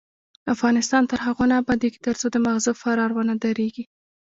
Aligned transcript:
افغانستان 0.53 1.03
تر 1.11 1.19
هغو 1.25 1.43
نه 1.51 1.55
ابادیږي، 1.61 1.99
ترڅو 2.05 2.25
د 2.31 2.37
ماغزو 2.45 2.71
فرار 2.81 3.11
ونه 3.13 3.35
دریږي. 3.43 3.83